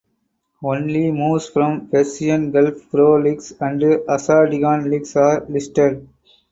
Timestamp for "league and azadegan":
3.19-4.89